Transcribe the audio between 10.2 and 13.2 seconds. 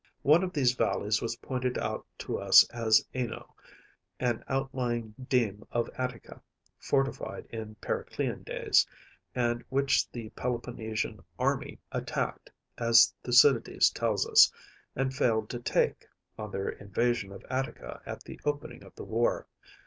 Peloponnesian army attacked, as